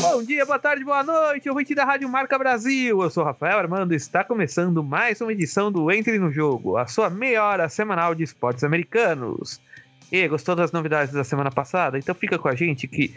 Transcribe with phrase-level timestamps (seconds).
[0.00, 3.02] Bom dia, boa tarde, boa noite, ouvinte da Rádio Marca Brasil.
[3.02, 6.86] Eu sou Rafael Armando e está começando mais uma edição do Entre no Jogo, a
[6.86, 9.60] sua meia hora semanal de esportes americanos.
[10.10, 11.98] E gostou das novidades da semana passada?
[11.98, 13.14] Então fica com a gente que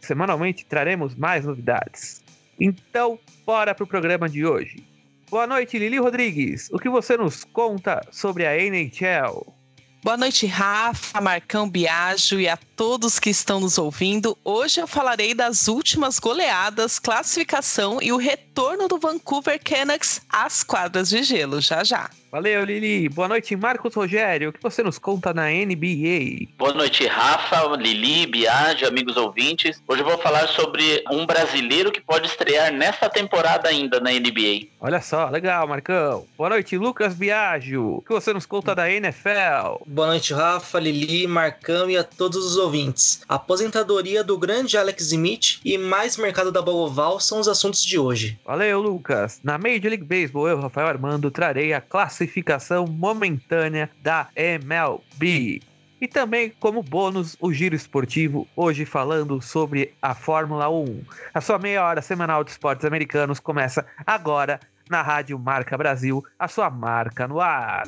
[0.00, 2.24] semanalmente traremos mais novidades.
[2.58, 4.84] Então, bora pro programa de hoje.
[5.30, 6.68] Boa noite, Lili Rodrigues.
[6.72, 9.55] O que você nos conta sobre a NHL?
[10.02, 14.38] Boa noite, Rafa, Marcão Biagio e a todos que estão nos ouvindo.
[14.44, 18.45] Hoje eu falarei das últimas goleadas, classificação e o retorno
[18.88, 22.08] do Vancouver Canucks às quadras de gelo, já já.
[22.36, 23.08] Valeu, Lili.
[23.08, 24.50] Boa noite, Marcos Rogério.
[24.50, 26.48] O que você nos conta na NBA?
[26.58, 29.80] Boa noite, Rafa, Lili, Biagio, amigos ouvintes.
[29.88, 34.66] Hoje eu vou falar sobre um brasileiro que pode estrear nesta temporada ainda na NBA.
[34.80, 36.26] Olha só, legal, Marcão.
[36.36, 37.96] Boa noite, Lucas Biagio.
[37.96, 39.84] O que você nos conta da NFL?
[39.86, 43.22] Boa noite, Rafa, Lili, Marcão e a todos os ouvintes.
[43.28, 47.82] A aposentadoria do grande Alex Smith e mais mercado da bola oval são os assuntos
[47.82, 48.38] de hoje.
[48.46, 49.40] Valeu, Lucas.
[49.42, 55.60] Na Major League Baseball, eu, Rafael Armando, trarei a classificação momentânea da MLB.
[56.00, 61.02] E também, como bônus, o Giro Esportivo, hoje falando sobre a Fórmula 1.
[61.34, 66.46] A sua meia hora semanal de esportes americanos começa agora na Rádio Marca Brasil, a
[66.46, 67.82] sua marca no ar.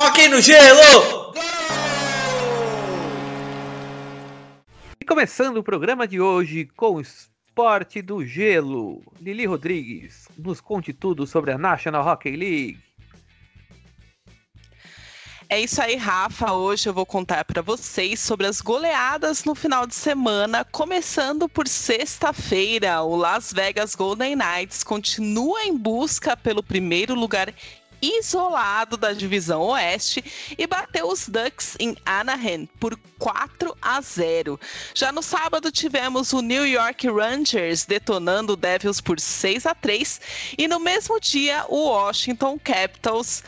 [0.00, 1.34] Hockey no gelo!
[4.98, 7.02] E começando o programa de hoje com o
[7.58, 9.02] esporte do gelo.
[9.20, 12.78] Lili Rodrigues, nos conte tudo sobre a National Hockey League.
[15.48, 16.52] É isso aí, Rafa.
[16.52, 21.66] Hoje eu vou contar para vocês sobre as goleadas no final de semana, começando por
[21.66, 23.02] sexta-feira.
[23.02, 27.52] O Las Vegas Golden Knights continua em busca pelo primeiro lugar
[28.00, 30.24] isolado da divisão Oeste
[30.56, 34.58] e bateu os Ducks em Anaheim por 4 a 0.
[34.94, 40.20] Já no sábado tivemos o New York Rangers detonando o Devils por 6 a 3
[40.56, 43.42] e no mesmo dia o Washington Capitals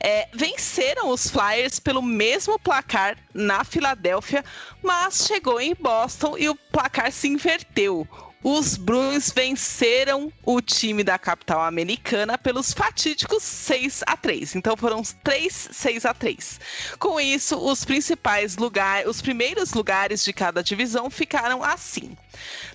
[0.00, 4.44] é, venceram os Flyers pelo mesmo placar na Filadélfia,
[4.82, 8.06] mas chegou em Boston e o placar se inverteu
[8.44, 14.56] os Bruins venceram o time da capital americana pelos fatídicos 6 a 3.
[14.56, 16.60] Então foram 3 6 a 3.
[16.98, 22.16] Com isso, os principais lugares, os primeiros lugares de cada divisão ficaram assim.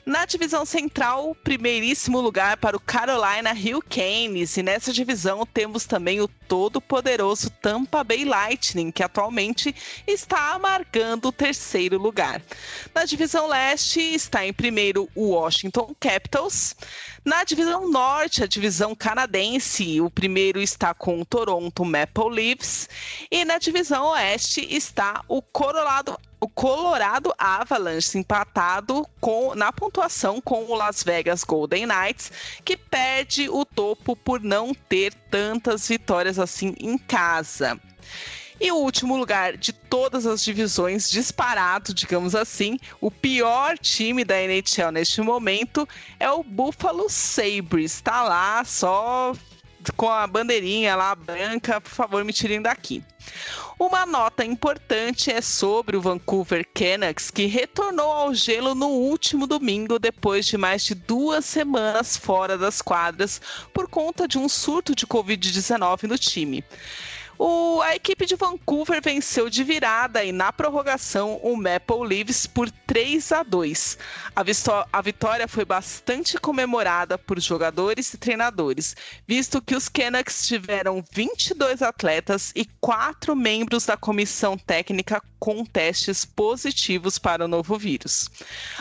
[0.06, 4.56] Na divisão central, primeiríssimo lugar para o Carolina Hurricanes.
[4.56, 9.76] E nessa divisão temos também o todo-poderoso Tampa Bay Lightning, que atualmente
[10.08, 12.42] está amargando o terceiro lugar.
[12.96, 15.57] Na divisão leste está em primeiro o Washington
[16.00, 16.76] Capitals.
[17.26, 22.90] Na divisão norte, a divisão canadense, o primeiro está com o Toronto Maple Leafs.
[23.32, 30.66] E na divisão oeste está o Colorado o Colorado Avalanche empatado com, na pontuação com
[30.66, 32.32] o Las Vegas Golden Knights,
[32.64, 37.80] que perde o topo por não ter tantas vitórias assim em casa.
[38.60, 44.42] E o último lugar de todas as divisões, disparado, digamos assim, o pior time da
[44.42, 45.88] NHL neste momento
[46.20, 47.94] é o Buffalo Sabres.
[47.94, 49.34] Está lá só
[49.96, 53.04] com a bandeirinha lá branca, por favor, me tirem daqui.
[53.80, 60.00] Uma nota importante é sobre o Vancouver Canucks, que retornou ao gelo no último domingo,
[60.00, 63.40] depois de mais de duas semanas fora das quadras,
[63.72, 66.64] por conta de um surto de Covid-19 no time.
[67.40, 72.72] O, a equipe de Vancouver venceu de virada e na prorrogação o Maple Leafs por
[72.72, 73.98] 3 a 2.
[74.36, 74.44] A,
[74.92, 78.96] a vitória foi bastante comemorada por jogadores e treinadores,
[79.28, 86.26] visto que os Canucks tiveram 22 atletas e quatro membros da comissão técnica com testes
[86.26, 88.30] positivos para o novo vírus.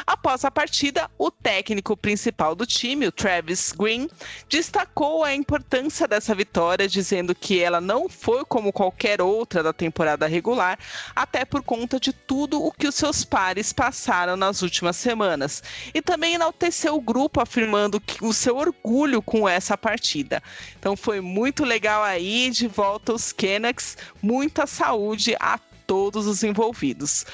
[0.06, 4.08] Após a partida, o técnico principal do time, o Travis Green,
[4.48, 10.26] destacou a importância dessa vitória, dizendo que ela não foi como qualquer outra da temporada
[10.26, 10.78] regular,
[11.14, 15.62] até por conta de tudo o que os seus pares passaram nas últimas semanas.
[15.94, 20.42] E também enalteceu o grupo, afirmando que o seu orgulho com essa partida.
[20.78, 27.24] Então foi muito legal aí, de volta os Canucks, muita saúde a todos os envolvidos.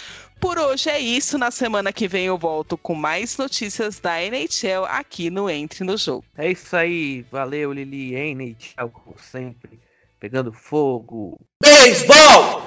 [0.42, 1.38] Por hoje é isso.
[1.38, 5.96] Na semana que vem eu volto com mais notícias da NHL aqui no Entre no
[5.96, 6.24] Jogo.
[6.36, 7.24] É isso aí.
[7.30, 8.16] Valeu, Lili.
[8.16, 9.81] NHL, como sempre
[10.22, 11.36] pegando fogo.
[11.60, 12.62] Beisebol!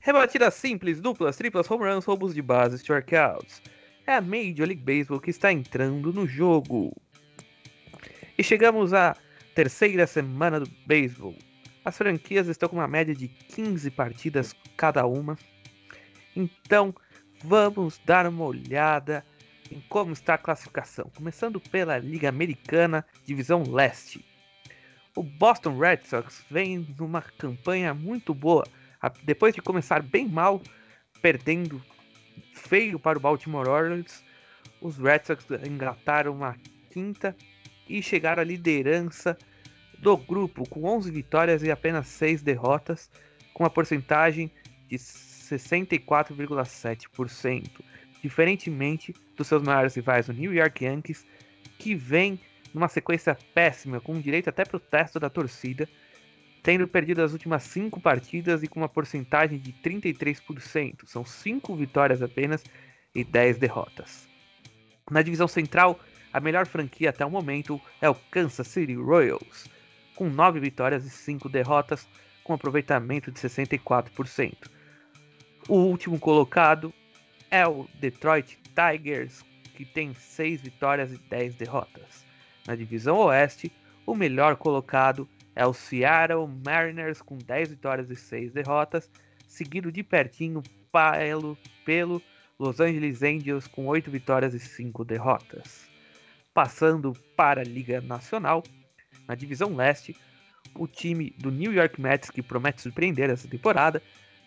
[0.00, 3.60] Rebatidas simples, duplas, triplas, home runs, roubos de base, strikeouts.
[4.06, 6.96] É a Major League Baseball que está entrando no jogo.
[8.38, 9.14] E chegamos à
[9.54, 11.34] terceira semana do beisebol.
[11.84, 15.36] As franquias estão com uma média de 15 partidas cada uma.
[16.34, 16.94] Então,
[17.44, 19.22] vamos dar uma olhada
[19.70, 24.24] em como está a classificação, começando pela Liga Americana, Divisão Leste.
[25.14, 28.66] O Boston Red Sox vem numa campanha muito boa,
[29.22, 30.60] depois de começar bem mal,
[31.20, 31.82] perdendo
[32.54, 34.24] feio para o Baltimore Orioles,
[34.80, 36.56] os Red Sox engataram uma
[36.90, 37.36] quinta
[37.88, 39.38] e chegaram à liderança
[39.98, 43.08] do grupo com 11 vitórias e apenas 6 derrotas,
[43.52, 44.50] com uma porcentagem
[44.88, 47.80] de 64,7%,
[48.22, 51.26] diferentemente dos seus maiores rivais, o New York Yankees,
[51.78, 52.40] que vem
[52.74, 55.88] numa sequência péssima, com direito até protesto da torcida,
[56.62, 61.06] tendo perdido as últimas 5 partidas e com uma porcentagem de 33%.
[61.06, 62.64] São 5 vitórias apenas
[63.14, 64.28] e 10 derrotas.
[65.10, 65.98] Na divisão central,
[66.32, 69.66] a melhor franquia até o momento é o Kansas City Royals,
[70.14, 72.06] com 9 vitórias e 5 derrotas,
[72.44, 74.54] com aproveitamento de 64%.
[75.68, 76.92] O último colocado
[77.50, 82.24] é o Detroit Tigers, que tem 6 vitórias e 10 derrotas.
[82.66, 83.72] Na divisão oeste,
[84.06, 89.10] o melhor colocado é o Seattle Mariners com 10 vitórias e 6 derrotas,
[89.46, 90.62] seguido de pertinho
[90.92, 92.22] pelo, pelo
[92.58, 95.88] Los Angeles Angels com 8 vitórias e 5 derrotas.
[96.52, 98.62] Passando para a Liga Nacional,
[99.26, 100.16] na divisão leste,
[100.74, 104.02] o time do New York Mets, que promete surpreender essa temporada,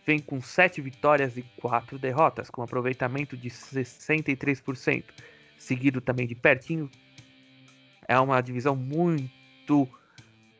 [0.05, 5.03] vem com 7 vitórias e 4 derrotas, com aproveitamento de 63%,
[5.57, 6.89] seguido também de pertinho.
[8.07, 9.87] É uma divisão muito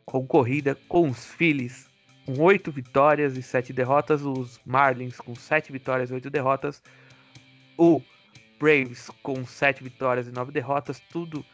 [0.04, 1.90] concorrida com os Phillies
[2.24, 6.82] com 8 vitórias e 7 derrotas, os Marlins com 7 vitórias e 8 derrotas,
[7.76, 8.00] o
[8.58, 11.44] Braves com 7 vitórias e 9 derrotas, tudo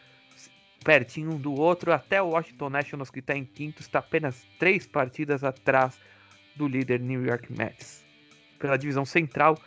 [0.84, 4.86] pertinho um do outro, até o Washington Nationals que está em quinto está apenas 3
[4.86, 5.98] partidas atrás
[6.58, 8.04] do líder New York Mets.
[8.58, 9.58] Pela divisão central,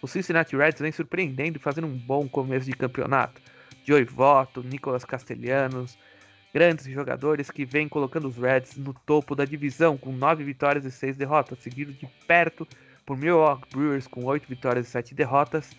[0.00, 3.40] o Cincinnati Reds vem surpreendendo e fazendo um bom começo de campeonato.
[3.84, 5.98] Joey Votto, Nicolas Castellanos,
[6.52, 10.90] grandes jogadores que vêm colocando os Reds no topo da divisão com 9 vitórias e
[10.90, 12.66] 6 derrotas, seguido de perto
[13.04, 15.76] por Milwaukee Brewers com 8 vitórias e 7 derrotas,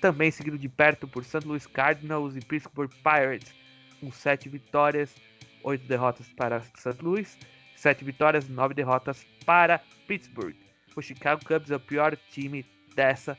[0.00, 1.46] também seguido de perto por St.
[1.46, 3.52] Louis Cardinals e Pittsburgh Pirates
[4.00, 5.14] com 7 vitórias,
[5.62, 7.02] 8 derrotas para St.
[7.02, 7.36] Louis
[7.78, 10.56] 7 vitórias, 9 derrotas para Pittsburgh.
[10.96, 13.38] O Chicago Cubs é o pior time dessa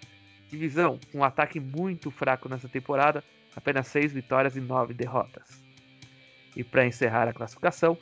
[0.49, 3.21] divisão, com um ataque muito fraco nessa temporada,
[3.53, 5.61] apenas 6 vitórias e 9 derrotas.
[6.55, 7.97] E para encerrar a classificação,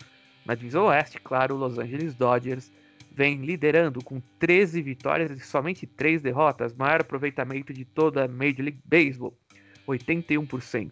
[0.46, 2.72] na divisão oeste, claro, o Los Angeles Dodgers
[3.12, 8.62] vem liderando com 13 vitórias e somente 3 derrotas, maior aproveitamento de toda a Major
[8.62, 9.36] League Baseball,
[9.88, 10.92] 81%.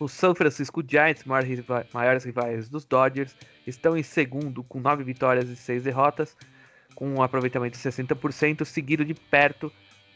[0.00, 3.34] Os San Francisco Giants, maiores rivais dos Dodgers,
[3.66, 6.36] estão em segundo com 9 vitórias e 6 derrotas,
[6.94, 9.72] com um aproveitamento de 60%, seguido de perto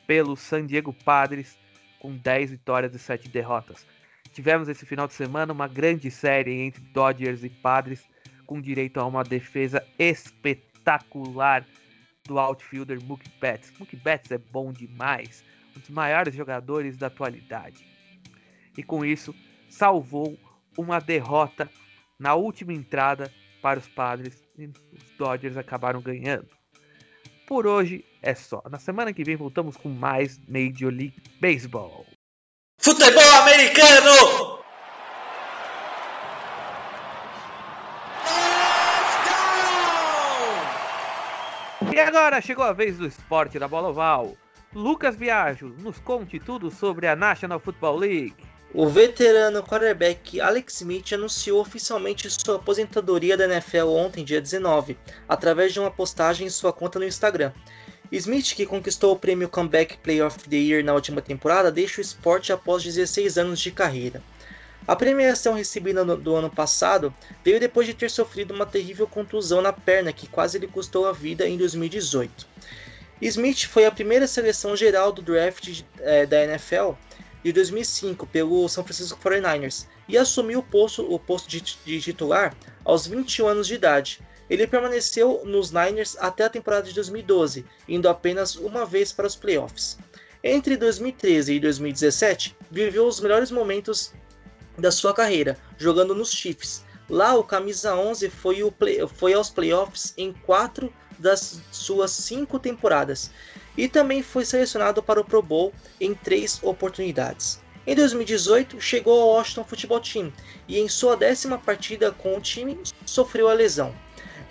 [0.06, 1.58] pelo San Diego Padres,
[1.98, 3.84] com 10 vitórias e 7 derrotas.
[4.32, 8.08] Tivemos esse final de semana uma grande série entre Dodgers e Padres,
[8.46, 11.66] com direito a uma defesa espetacular
[12.24, 13.72] do outfielder Mookie Betts.
[13.78, 15.44] Mookie Betts é bom demais,
[15.76, 17.84] um dos maiores jogadores da atualidade.
[18.76, 19.34] E com isso,
[19.72, 20.38] salvou
[20.76, 21.68] uma derrota
[22.18, 23.32] na última entrada
[23.62, 26.48] para os padres e os Dodgers acabaram ganhando.
[27.46, 28.62] Por hoje é só.
[28.70, 32.06] Na semana que vem voltamos com mais Major League Baseball.
[32.78, 34.60] Futebol americano!
[41.92, 44.36] E agora chegou a vez do esporte da bola oval.
[44.74, 48.51] Lucas Viajo, nos conte tudo sobre a National Football League.
[48.74, 54.96] O veterano quarterback Alex Smith anunciou oficialmente sua aposentadoria da NFL ontem, dia 19,
[55.28, 57.52] através de uma postagem em sua conta no Instagram.
[58.10, 62.02] Smith, que conquistou o prêmio Comeback Player of the Year na última temporada, deixa o
[62.02, 64.22] esporte após 16 anos de carreira.
[64.88, 67.14] A premiação recebida no, do ano passado
[67.44, 71.12] veio depois de ter sofrido uma terrível contusão na perna que quase lhe custou a
[71.12, 72.46] vida em 2018.
[73.20, 76.92] Smith foi a primeira seleção geral do draft é, da NFL
[77.42, 82.54] de 2005 pelo São Francisco 49ers e assumiu o posto, o posto de, de titular
[82.84, 84.20] aos 21 anos de idade.
[84.48, 89.36] Ele permaneceu nos Niners até a temporada de 2012, indo apenas uma vez para os
[89.36, 89.98] playoffs.
[90.44, 94.12] Entre 2013 e 2017, viveu os melhores momentos
[94.76, 96.84] da sua carreira, jogando nos Chiefs.
[97.08, 103.30] Lá, o camisa 11 foi, play, foi aos playoffs em quatro das suas cinco temporadas
[103.76, 107.60] e também foi selecionado para o Pro Bowl em três oportunidades.
[107.84, 110.32] Em 2018, chegou ao Washington Football Team
[110.68, 113.92] e em sua décima partida com o time sofreu a lesão.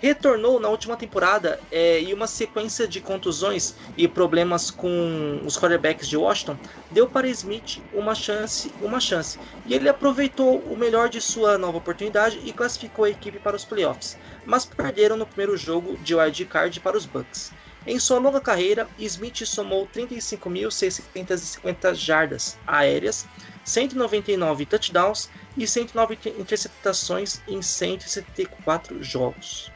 [0.02, 6.08] retornou na última temporada é, e uma sequência de contusões e problemas com os quarterbacks
[6.08, 6.58] de Washington
[6.90, 9.38] deu para Smith uma chance, uma chance.
[9.64, 13.64] E ele aproveitou o melhor de sua nova oportunidade e classificou a equipe para os
[13.64, 17.52] playoffs, mas perderam no primeiro jogo de wild card para os Bucks.
[17.84, 23.26] Em sua longa carreira, Smith somou 35.650 jardas aéreas,
[23.64, 29.72] 199 touchdowns e 109 interceptações em 174 jogos.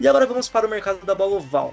[0.00, 1.72] E agora vamos para o mercado da bola oval.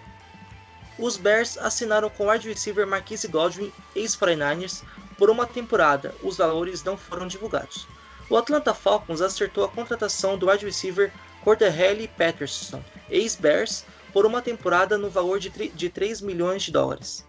[1.00, 4.83] Os Bears assinaram com o wide receiver Marquise Godwin, ex-49ers,
[5.17, 6.13] por uma temporada.
[6.21, 7.88] Os valores não foram divulgados.
[8.29, 11.12] O Atlanta Falcons acertou a contratação do wide receiver
[11.43, 13.83] Corderelli Patterson, ex-Bears,
[14.13, 17.25] por uma temporada no valor de, de 3 milhões de dólares.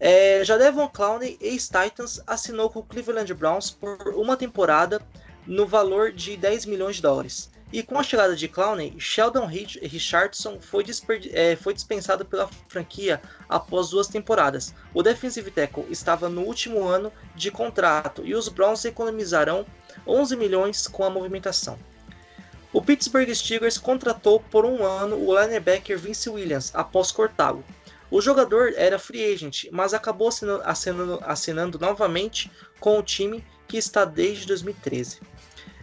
[0.00, 5.00] É, já Devon Clowney, ex-Titans, assinou com o Cleveland Browns por uma temporada
[5.46, 7.52] no valor de 10 milhões de dólares.
[7.72, 10.84] E com a chegada de Clowney, Sheldon Richardson foi,
[11.32, 14.74] é, foi, dispensado pela franquia após duas temporadas.
[14.92, 19.64] O defensive tackle estava no último ano de contrato e os Browns economizarão
[20.06, 21.78] 11 milhões com a movimentação.
[22.72, 27.62] O Pittsburgh Steelers contratou por um ano o linebacker Vince Williams após cortá-lo.
[28.10, 32.50] O jogador era free agent, mas acabou assinando, assinando, assinando novamente
[32.80, 35.20] com o time que está desde 2013.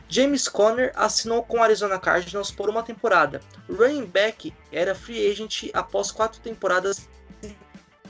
[0.07, 3.39] James Conner assinou com o Arizona Cardinals por uma temporada.
[3.69, 7.07] Running back era free agent após quatro temporadas
[7.43, 7.55] em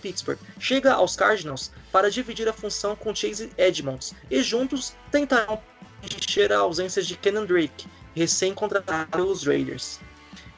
[0.02, 0.40] Pittsburgh.
[0.58, 5.62] Chega aos Cardinals para dividir a função com Chase Edmonds e juntos tentarão
[6.02, 7.86] encher a ausência de Kenan Drake,
[8.20, 10.00] recém-contratado pelos Raiders.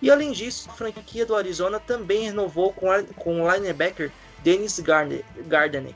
[0.01, 4.11] E além disso, a franquia do Arizona também renovou com, o linebacker
[4.43, 5.95] Dennis Gardenek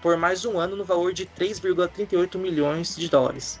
[0.00, 3.60] por mais um ano no valor de 3,38 milhões de dólares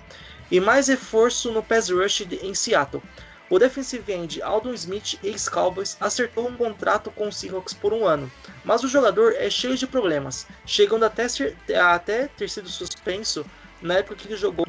[0.50, 3.02] e mais reforço no pass rush em Seattle.
[3.50, 8.30] O defensive end Aldon Smith, ex-Cowboys, acertou um contrato com os Seahawks por um ano,
[8.62, 13.46] mas o jogador é cheio de problemas, chegando até, ser, até ter sido suspenso
[13.80, 14.66] na época que ele jogou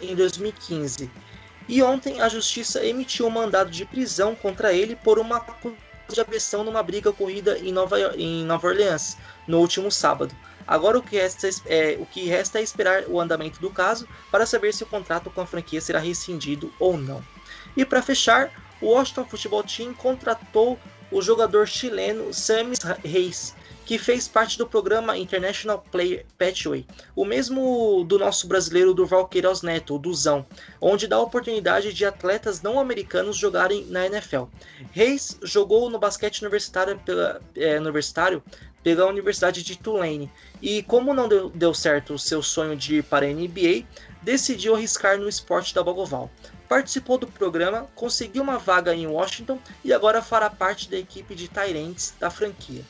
[0.00, 1.10] em 2015.
[1.68, 5.44] E ontem a justiça emitiu um mandado de prisão contra ele por uma
[6.12, 9.16] de agressão numa briga ocorrida em Nova, em Nova Orleans
[9.46, 10.34] no último sábado.
[10.66, 14.46] Agora o que, resta é, o que resta é esperar o andamento do caso para
[14.46, 17.22] saber se o contrato com a franquia será rescindido ou não.
[17.76, 20.78] E para fechar, o Washington Football Team contratou
[21.10, 26.86] o jogador chileno Samis Reis, que fez parte do programa International Player Pathway,
[27.16, 30.46] o mesmo do nosso brasileiro Durval Queiroz Neto, o Duzão,
[30.80, 34.44] onde dá oportunidade de atletas não americanos jogarem na NFL.
[34.92, 38.42] Reis jogou no basquete universitário pela, é, universitário
[38.82, 40.30] pela Universidade de Tulane.
[40.60, 43.84] E como não deu, deu certo o seu sonho de ir para a NBA,
[44.22, 46.30] decidiu arriscar no esporte da Bogoval.
[46.68, 51.48] Participou do programa, conseguiu uma vaga em Washington e agora fará parte da equipe de
[51.48, 52.82] Tyrants da franquia.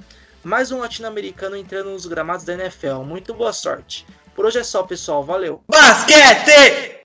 [0.45, 3.03] Mais um latino-americano entrando nos gramados da NFL.
[3.05, 4.05] Muito boa sorte.
[4.35, 5.23] Por hoje é só, pessoal.
[5.23, 5.63] Valeu.
[5.69, 7.03] Basquete!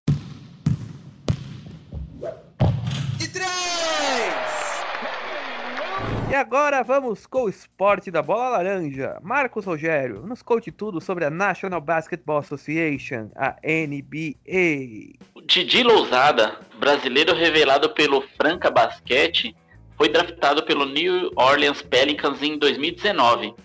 [6.29, 9.17] E agora vamos com o esporte da bola laranja.
[9.23, 15.15] Marcos Rogério, nos conte tudo sobre a National Basketball Association, a NBA.
[15.45, 19.55] Didi Lousada, brasileiro revelado pelo Franca Basquete,
[19.97, 23.55] foi draftado pelo New Orleans Pelicans em 2019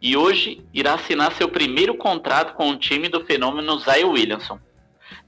[0.00, 4.58] e hoje irá assinar seu primeiro contrato com o time do fenômeno Zion Williamson.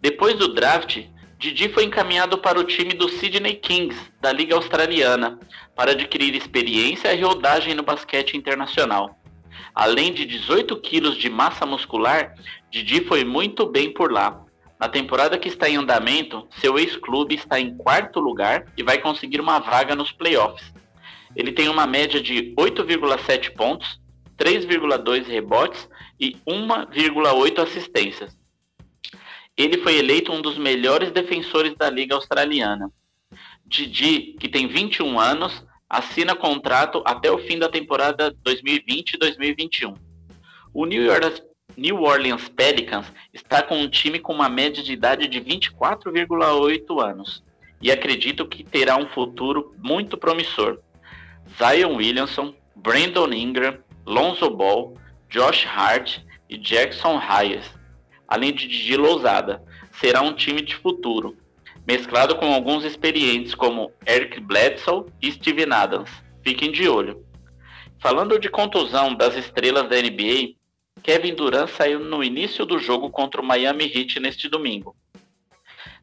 [0.01, 1.05] Depois do draft,
[1.39, 5.39] Didi foi encaminhado para o time do Sydney Kings, da Liga Australiana,
[5.77, 9.19] para adquirir experiência e rodagem no basquete internacional.
[9.75, 12.35] Além de 18 quilos de massa muscular,
[12.71, 14.44] Didi foi muito bem por lá.
[14.79, 19.41] Na temporada que está em andamento, seu ex-clube está em quarto lugar e vai conseguir
[19.41, 20.73] uma vaga nos playoffs.
[21.37, 24.01] Ele tem uma média de 8,7 pontos,
[24.37, 25.89] 3,2 rebotes
[26.19, 28.37] e 1,8 assistências.
[29.57, 32.91] Ele foi eleito um dos melhores defensores da Liga Australiana.
[33.65, 39.97] Didi, que tem 21 anos, assina contrato até o fim da temporada 2020-2021.
[40.73, 41.41] O New Orleans,
[41.77, 47.43] New Orleans Pelicans está com um time com uma média de idade de 24,8 anos
[47.81, 50.79] e acredito que terá um futuro muito promissor.
[51.59, 54.95] Zion Williamson, Brandon Ingram, Lonzo Ball,
[55.29, 57.85] Josh Hart e Jackson Hayes
[58.29, 59.63] além de Didi Lousada.
[59.93, 61.37] Será um time de futuro,
[61.87, 66.11] mesclado com alguns experientes como Eric Bledsoe e Steven Adams.
[66.43, 67.25] Fiquem de olho.
[68.01, 70.55] Falando de contusão das estrelas da NBA,
[71.05, 74.97] Kevin Durant saiu no início do jogo contra o Miami Heat neste domingo.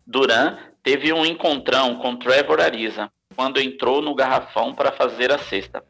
[0.05, 5.84] Durant teve um encontrão com Trevor Ariza, quando entrou no garrafão para fazer a cesta.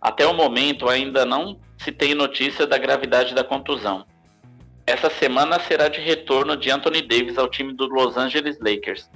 [0.00, 4.06] Até o momento ainda não se tem notícia da gravidade da contusão.
[4.86, 9.10] Essa semana será de retorno de Anthony Davis ao time do Los Angeles Lakers.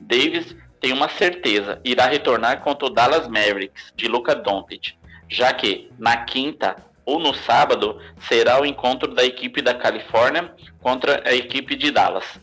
[0.00, 4.94] Davis tem uma certeza, irá retornar contra o Dallas Mavericks de Luka Doncic,
[5.28, 11.22] já que na quinta ou no sábado será o encontro da equipe da Califórnia contra
[11.28, 12.40] a equipe de Dallas.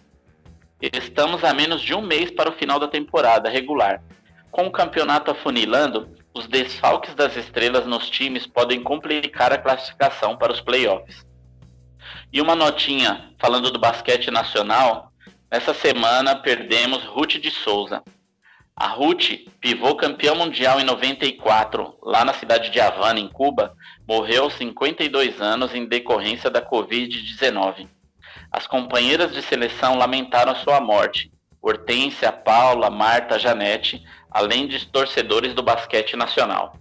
[0.81, 4.01] Estamos a menos de um mês para o final da temporada regular.
[4.49, 10.51] Com o campeonato afunilando, os desfalques das estrelas nos times podem complicar a classificação para
[10.51, 11.25] os playoffs.
[12.33, 15.11] E uma notinha falando do basquete nacional,
[15.51, 18.01] nessa semana perdemos Ruth de Souza.
[18.75, 23.75] A Ruth, pivô campeã mundial em 94, lá na cidade de Havana, em Cuba,
[24.07, 27.87] morreu aos 52 anos em decorrência da Covid-19.
[28.51, 31.31] As companheiras de seleção lamentaram sua morte.
[31.61, 36.75] Hortência, Paula, Marta, Janete, além de torcedores do basquete nacional.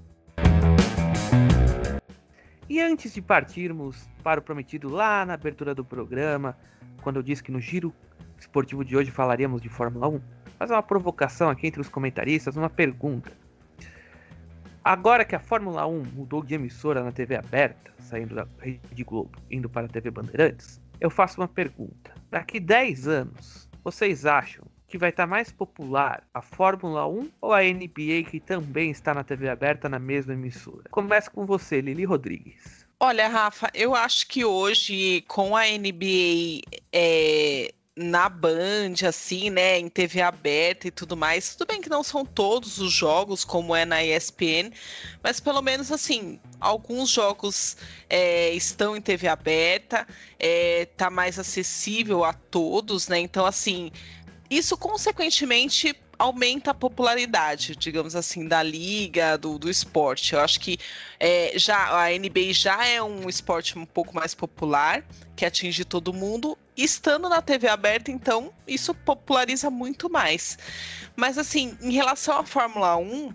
[2.69, 6.57] E antes de partirmos para o prometido lá na abertura do programa,
[7.03, 7.93] quando eu disse que no giro
[8.39, 10.21] esportivo de hoje falaríamos de Fórmula 1,
[10.61, 13.33] fazer uma provocação aqui entre os comentaristas, uma pergunta.
[14.85, 19.31] Agora que a Fórmula 1 mudou de emissora na TV aberta, saindo da Rede Globo,
[19.51, 22.13] indo para a TV Bandeirantes, eu faço uma pergunta.
[22.31, 27.63] Daqui 10 anos, vocês acham que vai estar mais popular a Fórmula 1 ou a
[27.63, 30.85] NBA que também está na TV aberta na mesma emissora?
[30.91, 32.87] Começa com você, Lili Rodrigues.
[33.03, 36.61] Olha, Rafa, eu acho que hoje com a NBA
[36.93, 41.55] é, na Band, assim, né, em TV aberta e tudo mais.
[41.55, 44.73] Tudo bem que não são todos os jogos, como é na ESPN,
[45.23, 47.77] mas pelo menos, assim, alguns jogos
[48.09, 50.07] é, estão em TV aberta,
[50.39, 53.19] é, tá mais acessível a todos, né?
[53.19, 53.91] Então, assim,
[54.49, 60.35] isso, consequentemente, aumenta a popularidade, digamos assim, da liga, do, do esporte.
[60.35, 60.79] Eu acho que
[61.19, 65.03] é, já a NBA já é um esporte um pouco mais popular,
[65.35, 66.59] que atinge todo mundo.
[66.77, 70.59] Estando na TV aberta, então, isso populariza muito mais.
[71.17, 73.35] Mas, assim, em relação à Fórmula 1,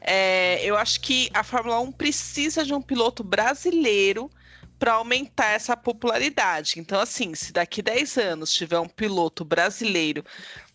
[0.00, 4.30] é, eu acho que a Fórmula 1 precisa de um piloto brasileiro
[4.78, 6.78] para aumentar essa popularidade.
[6.78, 10.24] Então, assim, se daqui 10 anos tiver um piloto brasileiro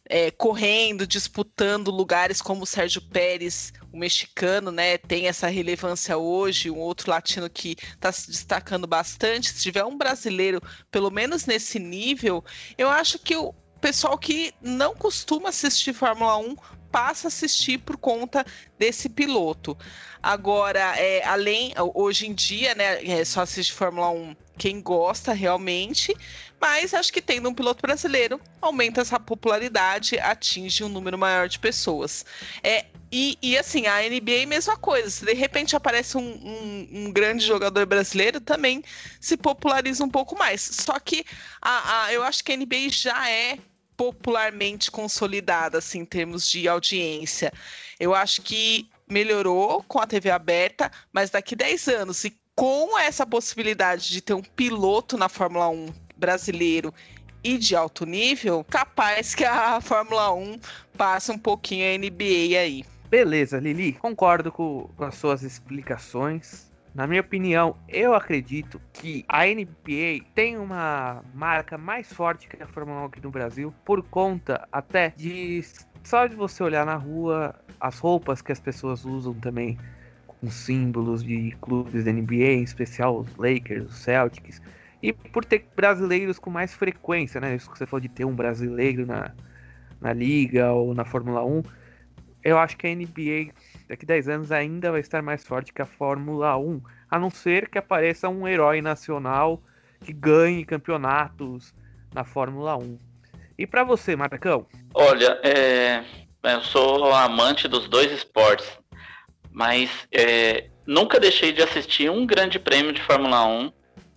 [0.07, 6.69] é, correndo, disputando lugares como o Sérgio Pérez, o mexicano, né, tem essa relevância hoje,
[6.69, 9.49] um outro latino que está se destacando bastante.
[9.49, 12.43] Se tiver um brasileiro, pelo menos nesse nível,
[12.77, 16.55] eu acho que o pessoal que não costuma assistir Fórmula 1
[16.91, 18.45] passa a assistir por conta
[18.79, 19.77] desse piloto.
[20.23, 26.15] Agora, é, além, hoje em dia, né, é, só assiste Fórmula 1 quem gosta realmente,
[26.65, 31.59] mas acho que tendo um piloto brasileiro, aumenta essa popularidade, atinge um número maior de
[31.59, 32.25] pessoas.
[32.63, 35.07] É, e, e assim, a NBA mesma coisa.
[35.07, 38.83] Se de repente aparece um, um, um, grande jogador brasileiro, também
[39.21, 40.59] se populariza um pouco mais.
[40.61, 41.23] Só que
[41.61, 43.59] a, a, eu acho que a NBA já é
[43.95, 47.53] popularmente consolidada assim, em termos de audiência.
[47.99, 53.23] Eu acho que melhorou com a TV aberta, mas daqui 10 anos, e com essa
[53.23, 56.91] possibilidade de ter um piloto na Fórmula 1 brasileiro
[57.43, 60.59] e de alto nível, capaz que a Fórmula 1
[60.97, 62.83] passe um pouquinho a NBA aí.
[63.07, 66.71] Beleza, Lili, concordo com, com as suas explicações.
[66.95, 72.67] Na minha opinião, eu acredito que a NBA tem uma marca mais forte que a
[72.67, 75.63] Fórmula 1 aqui no Brasil, por conta até de
[76.03, 79.77] só de você olhar na rua as roupas que as pessoas usam também
[80.25, 84.61] com símbolos de clubes da NBA, em especial os Lakers, os Celtics,
[85.09, 87.55] e por ter brasileiros com mais frequência, né?
[87.55, 89.31] Isso que você falou de ter um brasileiro na,
[90.01, 91.61] na liga ou na Fórmula 1,
[92.43, 93.53] eu acho que a NBA
[93.87, 97.69] daqui 10 anos ainda vai estar mais forte que a Fórmula 1, a não ser
[97.69, 99.61] que apareça um herói nacional
[100.03, 101.71] que ganhe campeonatos
[102.11, 102.97] na Fórmula 1.
[103.59, 104.65] E para você, Marcão?
[104.91, 106.03] Olha, é...
[106.43, 108.67] eu sou amante dos dois esportes,
[109.51, 110.69] mas é...
[110.87, 113.71] nunca deixei de assistir um grande prêmio de Fórmula 1,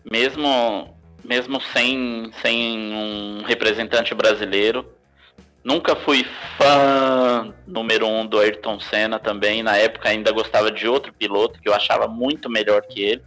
[0.05, 4.87] mesmo, mesmo sem, sem um representante brasileiro.
[5.65, 6.25] Nunca fui
[6.57, 9.63] fã número um do Ayrton Senna também.
[9.63, 13.23] Na época ainda gostava de outro piloto que eu achava muito melhor que ele.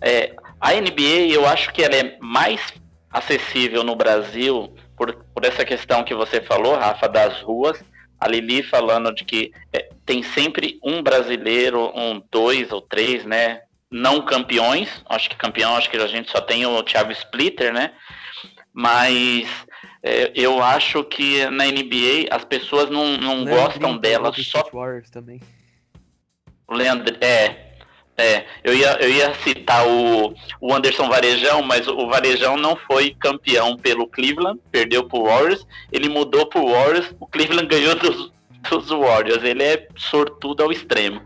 [0.00, 2.72] É, a NBA eu acho que ela é mais
[3.10, 7.82] acessível no Brasil por, por essa questão que você falou, Rafa, das ruas.
[8.18, 13.62] A Lili falando de que é, tem sempre um brasileiro, um, dois ou três, né?
[13.90, 14.88] Não campeões.
[15.08, 17.92] Acho que campeão, acho que a gente só tem o Thiago Splitter, né?
[18.72, 19.48] Mas
[20.08, 24.64] É, eu acho que na NBA as pessoas não, não gostam dela só.
[24.72, 25.40] Warriors também.
[26.68, 27.74] O Leandro, é,
[28.16, 33.16] é, eu ia, eu ia citar o, o Anderson Varejão, mas o Varejão não foi
[33.18, 38.32] campeão pelo Cleveland, perdeu pro Warriors, ele mudou pro Warriors, o Cleveland ganhou dos,
[38.70, 41.20] dos Warriors, ele é sortudo ao extremo.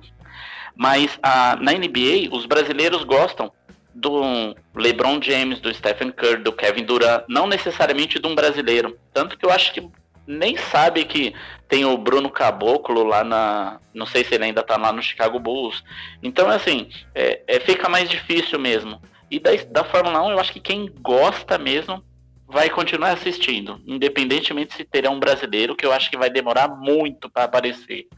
[0.80, 3.52] Mas a, na NBA, os brasileiros gostam
[3.94, 8.98] do LeBron James, do Stephen Curry, do Kevin Durant, não necessariamente de um brasileiro.
[9.12, 9.86] Tanto que eu acho que
[10.26, 11.34] nem sabe que
[11.68, 13.78] tem o Bruno Caboclo lá na.
[13.92, 15.84] Não sei se ele ainda tá lá no Chicago Bulls.
[16.22, 19.02] Então, assim, é, é, fica mais difícil mesmo.
[19.30, 22.02] E da, da Fórmula 1, eu acho que quem gosta mesmo
[22.48, 27.28] vai continuar assistindo, independentemente se terá um brasileiro, que eu acho que vai demorar muito
[27.28, 28.08] para aparecer.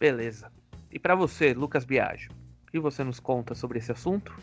[0.00, 0.50] Beleza.
[0.90, 2.32] E para você, Lucas Biagio,
[2.66, 4.34] o que você nos conta sobre esse assunto?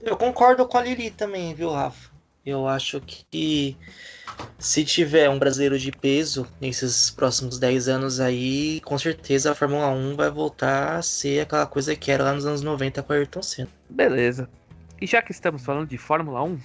[0.00, 2.10] Eu concordo com a Lili também, viu, Rafa?
[2.44, 3.76] Eu acho que
[4.58, 9.88] se tiver um brasileiro de peso nesses próximos 10 anos aí, com certeza a Fórmula
[9.88, 13.16] 1 vai voltar a ser aquela coisa que era lá nos anos 90 com a
[13.16, 13.68] Ayrton Senna.
[13.88, 14.48] Beleza.
[15.00, 16.58] E já que estamos falando de Fórmula 1,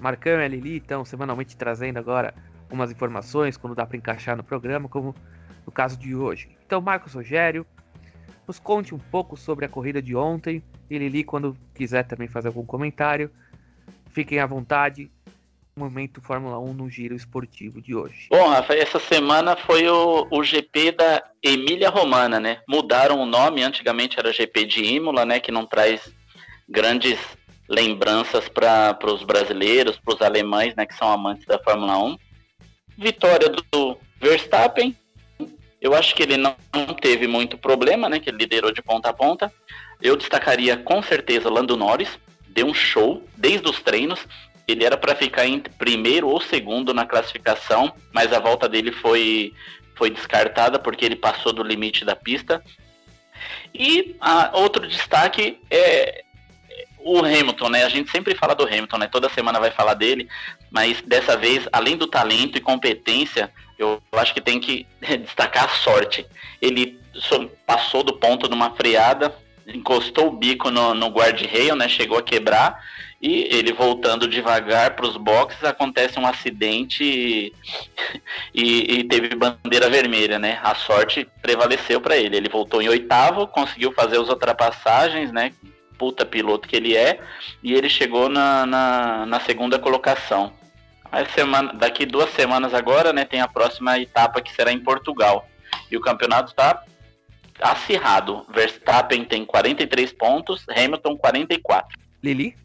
[0.00, 2.34] Marcão e a Lili estão semanalmente trazendo agora
[2.70, 5.14] umas informações quando dá para encaixar no programa, como
[5.64, 6.48] no caso de hoje.
[6.66, 7.66] Então, Marcos Rogério,
[8.46, 12.48] nos conte um pouco sobre a corrida de ontem e Lili, quando quiser também fazer
[12.48, 13.30] algum comentário.
[14.10, 15.10] Fiquem à vontade.
[15.76, 18.26] Momento Fórmula 1 no giro esportivo de hoje.
[18.28, 22.60] Bom, Rafa, essa semana foi o, o GP da Emília Romana, né?
[22.68, 25.38] Mudaram o nome, antigamente era GP de Imola, né?
[25.38, 26.12] Que não traz
[26.68, 27.18] grandes
[27.68, 30.84] lembranças para os brasileiros, para os alemães, né?
[30.84, 32.18] Que são amantes da Fórmula 1.
[32.98, 34.94] Vitória do Verstappen.
[35.80, 36.54] Eu acho que ele não
[37.00, 38.20] teve muito problema, né?
[38.20, 39.52] Que ele liderou de ponta a ponta.
[40.00, 44.20] Eu destacaria com certeza Lando Norris, deu um show desde os treinos.
[44.68, 49.54] Ele era para ficar em primeiro ou segundo na classificação, mas a volta dele foi,
[49.96, 52.62] foi descartada porque ele passou do limite da pista.
[53.74, 56.24] E a, outro destaque é
[56.98, 57.84] o Hamilton, né?
[57.84, 59.06] A gente sempre fala do Hamilton, né?
[59.06, 60.28] Toda semana vai falar dele,
[60.70, 63.50] mas dessa vez, além do talento e competência,
[63.82, 66.26] eu acho que tem que destacar a sorte.
[66.60, 67.00] Ele
[67.66, 69.34] passou do ponto numa freada,
[69.66, 71.88] encostou o bico no, no guarda-rail, né?
[71.88, 72.78] Chegou a quebrar.
[73.22, 77.52] E ele voltando devagar para os boxes, acontece um acidente e,
[78.54, 80.58] e, e, teve bandeira vermelha, né?
[80.62, 82.36] A sorte prevaleceu para ele.
[82.36, 85.52] Ele voltou em oitavo, conseguiu fazer as ultrapassagens, né?
[85.98, 87.20] Puta piloto que ele é,
[87.62, 90.50] e ele chegou na, na, na segunda colocação.
[91.34, 93.24] Semana, daqui duas semanas agora, né?
[93.24, 95.48] Tem a próxima etapa que será em Portugal.
[95.90, 96.84] E o campeonato está
[97.60, 98.46] acirrado.
[98.48, 101.98] Verstappen tem 43 pontos, Hamilton 44.
[102.22, 102.56] Lili?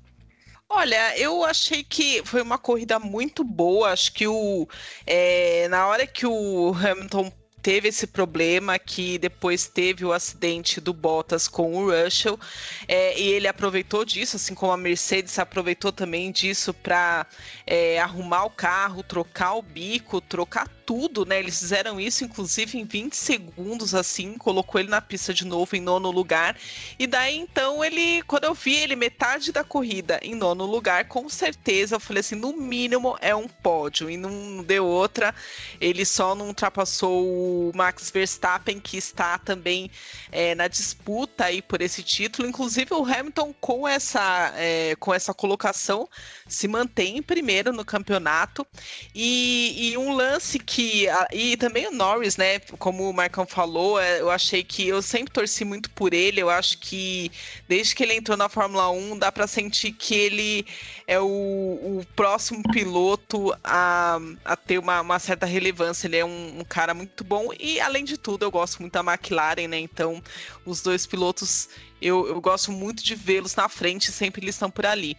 [0.68, 3.92] Olha, eu achei que foi uma corrida muito boa.
[3.92, 4.68] Acho que o
[5.06, 7.32] é, na hora que o Hamilton
[7.66, 12.40] teve esse problema que depois teve o acidente do Bottas com o Russell
[12.88, 17.26] é, e ele aproveitou disso, assim como a Mercedes aproveitou também disso para
[17.66, 21.40] é, arrumar o carro, trocar o bico, trocar tudo, né?
[21.40, 25.82] Eles fizeram isso, inclusive, em 20 segundos, assim, colocou ele na pista de novo em
[25.82, 26.56] nono lugar.
[27.00, 31.28] E daí, então, ele, quando eu vi ele metade da corrida em nono lugar, com
[31.28, 34.10] certeza, eu falei assim, no mínimo é um pódio.
[34.10, 35.34] E não deu outra.
[35.82, 39.90] Ele só não ultrapassou o Max Verstappen, que está também
[40.32, 42.48] é, na disputa aí por esse título.
[42.48, 46.08] Inclusive, o Hamilton, com essa, é, com essa colocação,
[46.48, 48.66] se mantém em primeiro no campeonato.
[49.14, 51.08] E, e um lance que que.
[51.32, 52.60] E também o Norris, né?
[52.78, 56.42] Como o Marcão falou, é, eu achei que eu sempre torci muito por ele.
[56.42, 57.32] Eu acho que
[57.66, 60.66] desde que ele entrou na Fórmula 1, dá para sentir que ele
[61.08, 66.08] é o, o próximo piloto a, a ter uma, uma, certa relevância.
[66.08, 67.52] Ele é um, um, cara muito bom.
[67.58, 69.80] E além de tudo, eu gosto muito da McLaren, né?
[69.80, 70.22] Então,
[70.66, 71.70] os dois pilotos
[72.02, 75.18] eu, eu gosto muito de vê-los na frente, sempre eles estão por ali.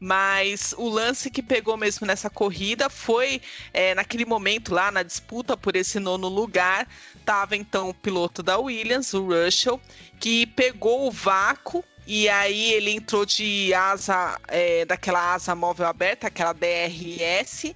[0.00, 3.40] Mas o lance que pegou mesmo nessa corrida foi
[3.72, 6.88] é, naquele momento lá na disputa por esse nono lugar.
[7.24, 9.80] Tava então o piloto da Williams, o Russell,
[10.18, 16.26] que pegou o vácuo e aí ele entrou de asa, é, daquela asa móvel aberta,
[16.26, 17.74] aquela DRS,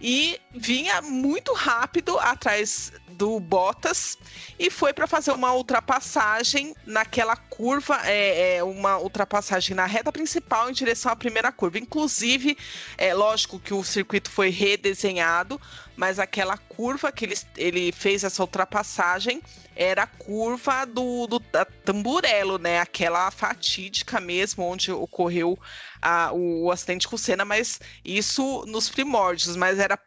[0.00, 4.18] e vinha muito rápido atrás do Bottas
[4.58, 10.68] e foi para fazer uma ultrapassagem naquela curva, é, é, uma ultrapassagem na reta principal
[10.68, 11.78] em direção à primeira curva.
[11.78, 12.56] Inclusive,
[12.98, 15.60] é lógico que o circuito foi redesenhado,
[15.96, 19.40] mas aquela curva que ele, ele fez essa ultrapassagem
[19.76, 21.42] era a curva do, do
[22.60, 22.80] né?
[22.80, 25.58] Aquela fatídica mesmo, onde ocorreu
[26.00, 29.98] a, o, o acidente com o Senna, mas isso nos primórdios, mas era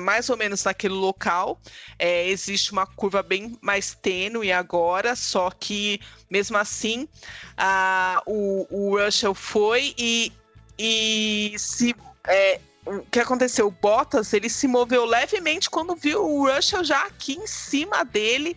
[0.00, 1.58] mais ou menos naquele local.
[1.98, 6.00] É, existe uma curva bem mais tênue agora, só que
[6.30, 7.08] mesmo assim
[7.56, 10.32] a, o, o Russell foi e,
[10.78, 11.94] e se.
[12.26, 13.68] É, o que aconteceu?
[13.68, 18.56] O Bottas ele se moveu levemente quando viu o Russell já aqui em cima dele.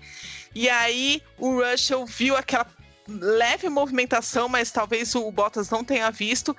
[0.53, 2.67] E aí o Russell viu aquela
[3.07, 6.55] leve movimentação, mas talvez o Bottas não tenha visto.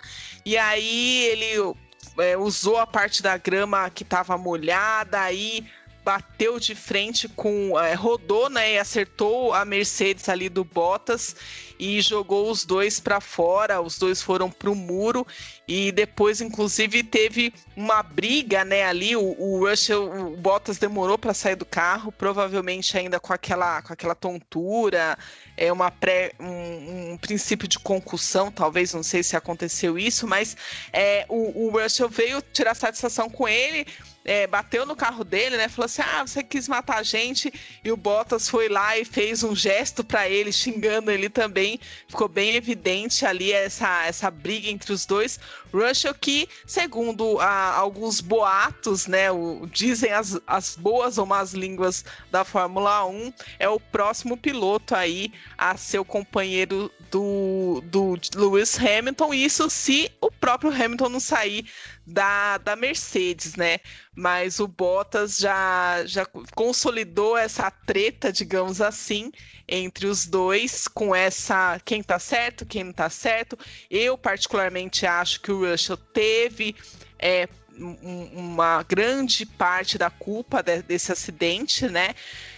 [0.46, 1.74] E aí ele
[2.18, 5.66] é, usou a parte da grama que estava molhada, aí
[6.04, 7.78] bateu de frente com.
[7.78, 8.74] É, rodou, né?
[8.74, 11.36] E acertou a Mercedes ali do Bottas
[11.78, 13.80] e jogou os dois para fora.
[13.80, 15.26] Os dois foram para o muro
[15.66, 18.84] e depois, inclusive, teve uma briga, né?
[18.84, 23.82] Ali o, o Russell, o Bottas demorou para sair do carro, provavelmente ainda com aquela,
[23.82, 25.18] com aquela tontura,
[25.56, 30.56] é uma pré, um, um princípio de concussão, talvez, não sei se aconteceu isso, mas
[30.92, 33.86] é, o, o Russell veio tirar satisfação com ele
[34.28, 35.68] é, bateu no carro dele, né?
[35.68, 37.50] Falou assim: ah, você quis matar a gente.
[37.82, 41.67] E o Bottas foi lá e fez um gesto para ele, xingando ele também.
[42.08, 45.40] Ficou bem evidente ali essa, essa briga entre os dois.
[45.72, 49.30] Russell, que, segundo a, alguns boatos, né?
[49.30, 54.94] O, dizem as, as boas ou más línguas da Fórmula 1, é o próximo piloto
[54.94, 59.34] aí a ser o companheiro do, do Lewis Hamilton.
[59.34, 61.66] Isso se o próprio Hamilton não sair
[62.06, 63.78] da, da Mercedes, né?
[64.14, 69.30] Mas o Bottas já, já consolidou essa treta, digamos assim,
[69.68, 73.58] entre os dois, com essa quem tá certo, quem não tá certo.
[73.90, 76.74] Eu, particularmente, acho que o Russell teve.
[77.18, 77.48] É,
[77.80, 82.14] uma grande parte da culpa de, desse acidente, né?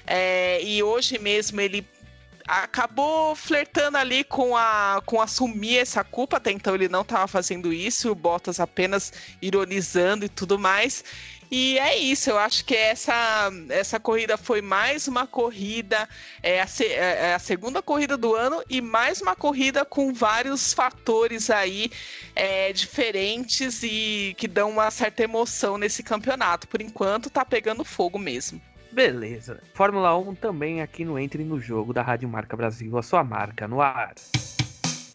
[0.06, 1.86] É, e hoje mesmo ele
[2.46, 7.72] acabou flertando ali com a com assumir essa culpa, até então ele não estava fazendo
[7.72, 11.04] isso, o Bottas apenas ironizando e tudo mais.
[11.50, 16.08] E é isso, eu acho que essa, essa corrida foi mais uma corrida,
[16.44, 20.72] é a, é, é a segunda corrida do ano e mais uma corrida com vários
[20.72, 21.90] fatores aí
[22.36, 26.68] é, diferentes e que dão uma certa emoção nesse campeonato.
[26.68, 28.62] Por enquanto, tá pegando fogo mesmo.
[28.92, 29.60] Beleza.
[29.74, 33.66] Fórmula 1 também aqui no Entre no Jogo da Rádio Marca Brasil, a sua marca
[33.66, 34.14] no ar.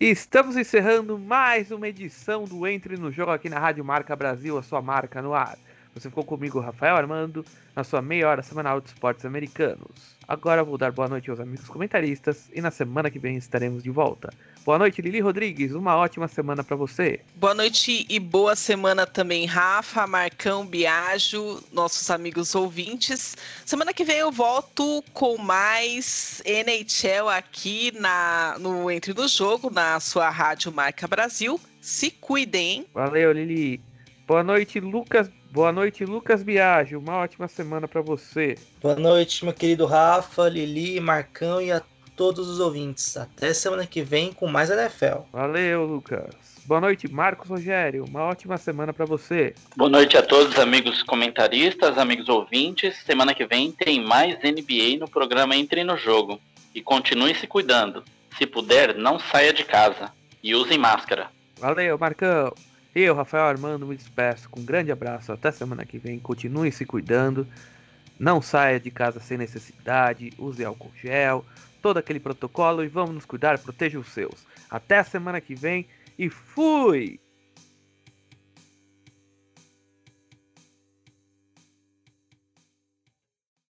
[0.02, 4.64] Estamos encerrando mais uma edição do Entre no Jogo aqui na Rádio Marca Brasil, a
[4.64, 5.58] sua marca no ar.
[5.96, 10.18] Você ficou comigo, Rafael Armando, na sua meia hora semanal de esportes americanos.
[10.28, 13.90] Agora vou dar boa noite aos amigos comentaristas e na semana que vem estaremos de
[13.90, 14.34] volta.
[14.66, 15.72] Boa noite, Lili Rodrigues.
[15.72, 17.22] Uma ótima semana para você.
[17.36, 23.38] Boa noite e boa semana também, Rafa, Marcão, Biagio, nossos amigos ouvintes.
[23.66, 30.02] Semana que vem eu volto com mais NHL aqui na, no Entre no Jogo, na
[30.02, 31.58] sua Rádio Marca Brasil.
[31.80, 32.86] Se cuidem.
[32.94, 33.80] Valeu, Lili.
[34.28, 37.00] Boa noite, Lucas Boa noite, Lucas Biagio.
[37.00, 38.58] Uma ótima semana para você.
[38.82, 41.82] Boa noite, meu querido Rafa, Lili, Marcão e a
[42.14, 43.16] todos os ouvintes.
[43.16, 45.22] Até semana que vem com mais NFL.
[45.32, 46.36] Valeu, Lucas.
[46.66, 48.04] Boa noite, Marcos Rogério.
[48.04, 49.56] Uma ótima semana para você.
[49.78, 52.98] Boa noite a todos, amigos comentaristas, amigos ouvintes.
[53.06, 56.38] Semana que vem tem mais NBA no programa Entre no Jogo.
[56.74, 58.04] E continue se cuidando.
[58.38, 60.12] Se puder, não saia de casa.
[60.44, 61.30] E use máscara.
[61.62, 62.54] Valeu, Marcão.
[62.96, 65.34] Eu, Rafael Armando, me despeço com um grande abraço.
[65.34, 66.18] Até semana que vem.
[66.18, 67.46] Continue se cuidando.
[68.18, 70.32] Não saia de casa sem necessidade.
[70.40, 71.44] Use álcool gel.
[71.82, 72.86] Todo aquele protocolo.
[72.86, 73.60] E vamos nos cuidar.
[73.60, 74.48] Proteja os seus.
[74.72, 75.86] Até semana que vem.
[76.18, 77.20] E fui!